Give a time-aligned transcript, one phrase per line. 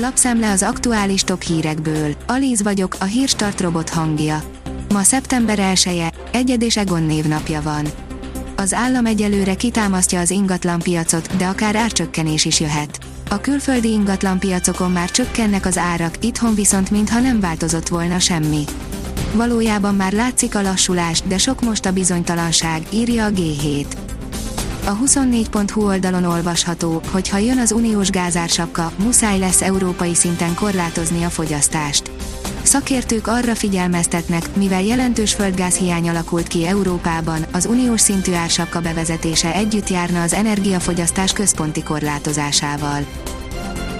[0.00, 2.14] Lapszemle az aktuális top hírekből.
[2.26, 4.42] Alíz vagyok, a hírstart robot hangja.
[4.88, 7.86] Ma szeptember 1 -e, Egyed és Egon névnapja van.
[8.56, 12.98] Az állam egyelőre kitámasztja az ingatlan piacot, de akár árcsökkenés is jöhet.
[13.30, 18.64] A külföldi ingatlan piacokon már csökkennek az árak, itthon viszont mintha nem változott volna semmi.
[19.34, 24.07] Valójában már látszik a lassulás, de sok most a bizonytalanság, írja a G7.
[24.88, 31.22] A 24.hu oldalon olvasható, hogy ha jön az uniós gázársapka, muszáj lesz európai szinten korlátozni
[31.22, 32.10] a fogyasztást.
[32.62, 39.88] Szakértők arra figyelmeztetnek, mivel jelentős földgázhiány alakult ki Európában, az uniós szintű ársapka bevezetése együtt
[39.88, 43.06] járna az energiafogyasztás központi korlátozásával.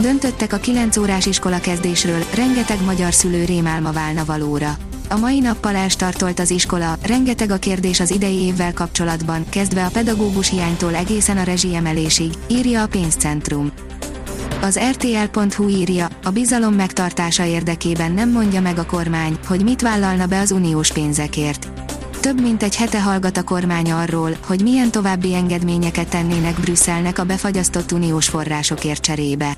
[0.00, 4.76] Döntöttek a 9 órás iskola kezdésről, rengeteg magyar szülő rémálma válna valóra.
[5.10, 9.90] A mai nappal elstartolt az iskola, rengeteg a kérdés az idei évvel kapcsolatban, kezdve a
[9.90, 13.72] pedagógus hiánytól egészen a rezsiemelésig, írja a pénzcentrum.
[14.62, 20.26] Az RTL.hu írja, a bizalom megtartása érdekében nem mondja meg a kormány, hogy mit vállalna
[20.26, 21.68] be az uniós pénzekért.
[22.20, 27.24] Több mint egy hete hallgat a kormány arról, hogy milyen további engedményeket tennének Brüsszelnek a
[27.24, 29.56] befagyasztott uniós forrásokért cserébe.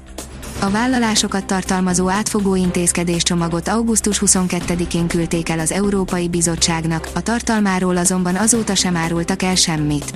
[0.62, 8.36] A vállalásokat tartalmazó átfogó intézkedéscsomagot augusztus 22-én küldték el az Európai Bizottságnak, a tartalmáról azonban
[8.36, 10.14] azóta sem árultak el semmit.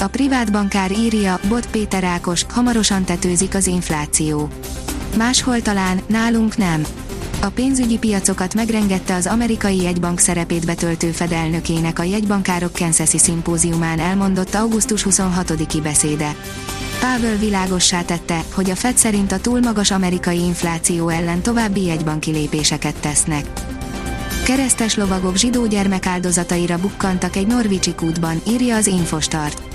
[0.00, 4.48] A privát bankár írja, Bot Péter Ákos, hamarosan tetőzik az infláció.
[5.16, 6.82] Máshol talán, nálunk nem.
[7.40, 14.54] A pénzügyi piacokat megrengette az amerikai jegybank szerepét betöltő fedelnökének a jegybankárok Kansasi szimpóziumán elmondott
[14.54, 16.34] augusztus 26-i beszéde.
[17.00, 22.30] Pavel világossá tette, hogy a Fed szerint a túl magas amerikai infláció ellen további jegybanki
[22.30, 23.46] lépéseket tesznek.
[24.44, 29.65] Keresztes lovagok zsidó gyermek áldozataira bukkantak egy norvicsi kútban, írja az Infostart.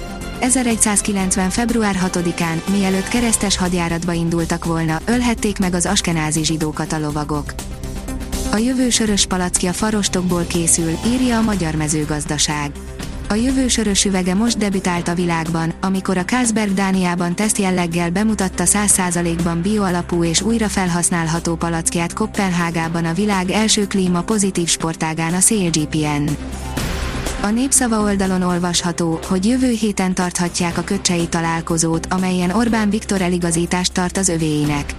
[0.42, 1.50] 1190.
[1.50, 7.54] február 6-án, mielőtt keresztes hadjáratba indultak volna, ölhették meg az askenázi zsidókat a lovagok.
[8.52, 12.72] A jövő sörös palackja farostokból készül, írja a Magyar Mezőgazdaság.
[13.30, 19.62] A jövő sörös üvege most debütált a világban, amikor a Carlsberg Dániában tesztjelleggel bemutatta 100%-ban
[19.62, 26.30] bioalapú és újra felhasználható palackját Kopenhágában a világ első klíma pozitív sportágán a CLGPN.
[27.44, 33.94] A népszava oldalon olvasható, hogy jövő héten tarthatják a köcsei találkozót, amelyen Orbán Viktor eligazítást
[33.94, 34.96] tart az övéinek.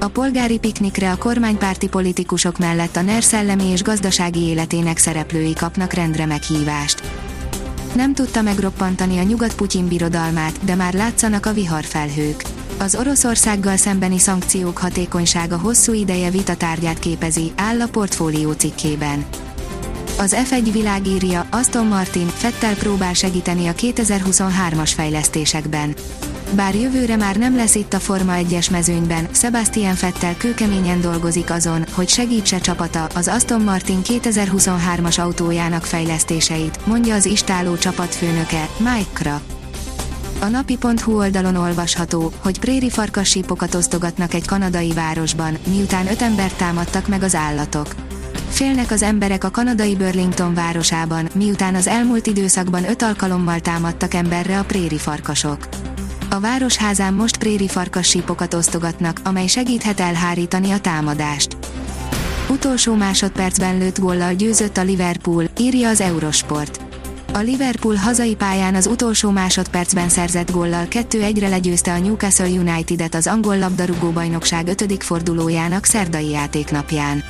[0.00, 5.92] A polgári piknikre a kormánypárti politikusok mellett a NER szellemi és gazdasági életének szereplői kapnak
[5.92, 7.02] rendre meghívást.
[7.94, 12.42] Nem tudta megroppantani a nyugat-Putyin birodalmát, de már látszanak a viharfelhők.
[12.78, 19.24] Az Oroszországgal szembeni szankciók hatékonysága hosszú ideje vitatárgyát képezi, áll a portfólió cikkében.
[20.18, 25.94] Az F1 világírja, Aston Martin, Fettel próbál segíteni a 2023-as fejlesztésekben.
[26.54, 31.84] Bár jövőre már nem lesz itt a Forma 1-es mezőnyben, Sebastian Fettel kőkeményen dolgozik azon,
[31.92, 39.40] hogy segítse csapata az Aston Martin 2023-as autójának fejlesztéseit, mondja az istáló csapatfőnöke, Mike Kra.
[40.40, 47.08] A napi.hu oldalon olvasható, hogy préri farkassípokat osztogatnak egy kanadai városban, miután öt embert támadtak
[47.08, 47.94] meg az állatok.
[48.54, 54.58] Félnek az emberek a kanadai Burlington városában, miután az elmúlt időszakban öt alkalommal támadtak emberre
[54.58, 55.68] a préri farkasok.
[56.30, 61.56] A városházán most préri farkassípokat osztogatnak, amely segíthet elhárítani a támadást.
[62.48, 66.80] Utolsó másodpercben lőtt góllal győzött a Liverpool, írja az Eurosport.
[67.32, 73.26] A Liverpool hazai pályán az utolsó másodpercben szerzett góllal 2-1-re legyőzte a Newcastle United-et az
[73.26, 75.02] angol labdarúgó bajnokság 5.
[75.04, 77.22] fordulójának szerdai játéknapján.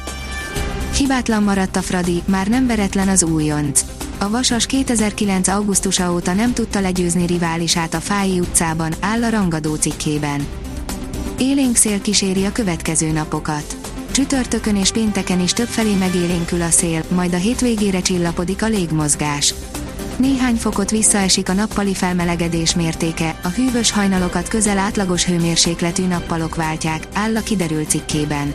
[0.97, 3.85] Hibátlan maradt a Fradi, már nem veretlen az újonc.
[4.19, 5.49] A Vasas 2009.
[5.49, 10.47] augusztusa óta nem tudta legyőzni riválisát a Fái utcában, áll a rangadó cikkében.
[11.39, 13.77] Élénk szél kíséri a következő napokat.
[14.11, 19.55] Csütörtökön és pénteken is többfelé megélénkül a szél, majd a hétvégére csillapodik a légmozgás.
[20.17, 27.07] Néhány fokot visszaesik a nappali felmelegedés mértéke, a hűvös hajnalokat közel átlagos hőmérsékletű nappalok váltják,
[27.13, 28.55] áll a kiderült cikkében.